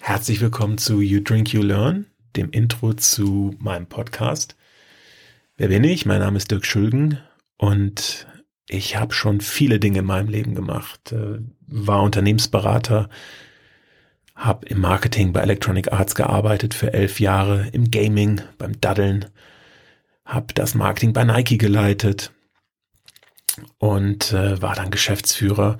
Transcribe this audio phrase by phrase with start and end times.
[0.00, 2.06] Herzlich willkommen zu You Drink, You Learn,
[2.36, 4.56] dem Intro zu meinem Podcast.
[5.56, 6.04] Wer bin ich?
[6.04, 7.18] Mein Name ist Dirk Schulgen
[7.56, 8.26] und
[8.68, 11.12] ich habe schon viele Dinge in meinem Leben gemacht.
[11.12, 13.08] Äh, war Unternehmensberater,
[14.34, 19.26] habe im Marketing bei Electronic Arts gearbeitet für elf Jahre, im Gaming, beim Daddeln,
[20.24, 22.32] habe das Marketing bei Nike geleitet
[23.78, 25.78] und äh, war dann Geschäftsführer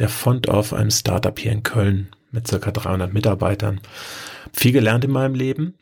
[0.00, 3.80] der Font of einem Startup hier in Köln mit circa 300 Mitarbeitern.
[4.52, 5.74] Viel gelernt in meinem Leben.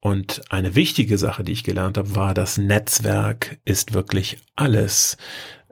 [0.00, 5.16] Und eine wichtige Sache, die ich gelernt habe, war, das Netzwerk ist wirklich alles.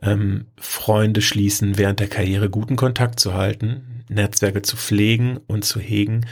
[0.01, 5.81] Ähm, Freunde schließen, während der Karriere guten Kontakt zu halten, Netzwerke zu pflegen und zu
[5.81, 6.27] hegen.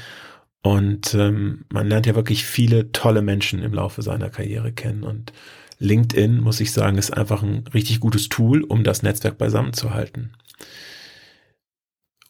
[0.63, 5.05] Und ähm, man lernt ja wirklich viele tolle Menschen im Laufe seiner Karriere kennen.
[5.05, 5.33] Und
[5.79, 9.93] LinkedIn, muss ich sagen, ist einfach ein richtig gutes Tool, um das Netzwerk beisammen zu
[9.93, 10.33] halten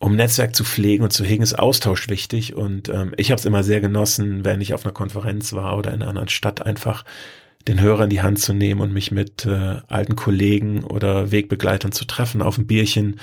[0.00, 2.56] um Netzwerk zu pflegen und zu hegen, ist Austausch wichtig.
[2.56, 5.92] Und ähm, ich habe es immer sehr genossen, wenn ich auf einer Konferenz war oder
[5.92, 7.04] in einer anderen Stadt, einfach
[7.68, 11.92] den Hörer in die Hand zu nehmen und mich mit äh, alten Kollegen oder Wegbegleitern
[11.92, 13.20] zu treffen, auf ein Bierchen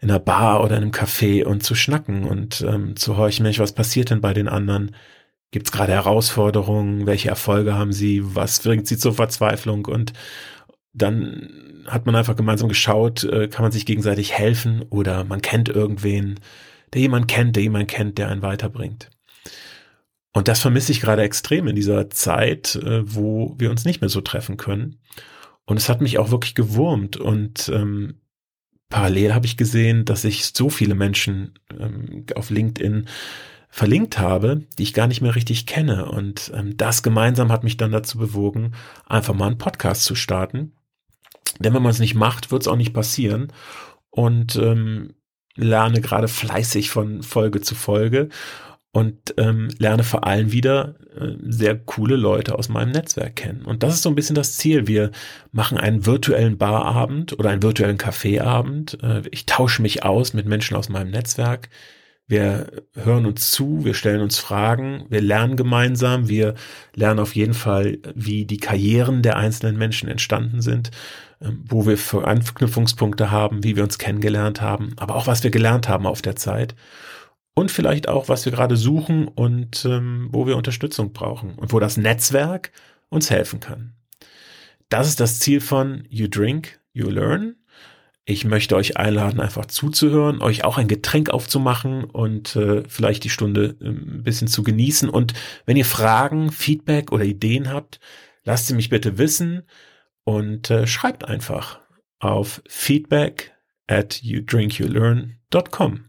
[0.00, 3.58] in einer Bar oder in einem Café und zu schnacken und ähm, zu horchen, Mensch,
[3.58, 4.96] was passiert denn bei den anderen?
[5.50, 7.06] Gibt es gerade Herausforderungen?
[7.06, 8.22] Welche Erfolge haben sie?
[8.34, 9.84] Was bringt sie zur Verzweiflung?
[9.84, 10.14] Und
[10.94, 15.68] dann hat man einfach gemeinsam geschaut, äh, kann man sich gegenseitig helfen oder man kennt
[15.68, 16.40] irgendwen,
[16.92, 19.10] der jemand kennt, der jemand kennt, der einen weiterbringt.
[20.32, 24.10] Und das vermisse ich gerade extrem in dieser Zeit, äh, wo wir uns nicht mehr
[24.10, 25.00] so treffen können.
[25.64, 27.16] Und es hat mich auch wirklich gewurmt.
[27.16, 28.20] Und ähm,
[28.88, 33.06] parallel habe ich gesehen, dass ich so viele Menschen ähm, auf LinkedIn
[33.68, 36.06] verlinkt habe, die ich gar nicht mehr richtig kenne.
[36.06, 38.72] Und ähm, das gemeinsam hat mich dann dazu bewogen,
[39.06, 40.72] einfach mal einen Podcast zu starten
[41.58, 43.52] denn wenn man es nicht macht, wird es auch nicht passieren.
[44.10, 45.14] Und ähm,
[45.56, 48.28] lerne gerade fleißig von Folge zu Folge
[48.94, 53.64] und ähm, lerne vor allem wieder äh, sehr coole Leute aus meinem Netzwerk kennen.
[53.64, 54.86] Und das ist so ein bisschen das Ziel.
[54.86, 55.10] Wir
[55.50, 58.98] machen einen virtuellen Barabend oder einen virtuellen Kaffeeabend.
[59.02, 61.70] Äh, ich tausche mich aus mit Menschen aus meinem Netzwerk.
[62.26, 66.54] Wir hören uns zu, wir stellen uns Fragen, wir lernen gemeinsam, wir
[66.94, 70.90] lernen auf jeden Fall, wie die Karrieren der einzelnen Menschen entstanden sind,
[71.42, 75.50] ähm, wo wir für Anknüpfungspunkte haben, wie wir uns kennengelernt haben, aber auch was wir
[75.50, 76.74] gelernt haben auf der Zeit
[77.54, 81.78] und vielleicht auch, was wir gerade suchen und ähm, wo wir Unterstützung brauchen und wo
[81.78, 82.72] das Netzwerk
[83.08, 83.94] uns helfen kann.
[84.88, 87.56] Das ist das Ziel von You Drink, You Learn.
[88.26, 93.30] Ich möchte euch einladen, einfach zuzuhören, euch auch ein Getränk aufzumachen und äh, vielleicht die
[93.30, 95.10] Stunde äh, ein bisschen zu genießen.
[95.10, 95.34] Und
[95.66, 98.00] wenn ihr Fragen, Feedback oder Ideen habt,
[98.44, 99.64] lasst sie mich bitte wissen
[100.24, 101.80] und äh, schreibt einfach
[102.18, 103.52] auf feedback
[103.86, 106.04] at youdrinkyoulearn.com.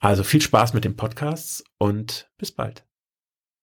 [0.00, 2.84] Also viel Spaß mit den Podcasts und bis bald.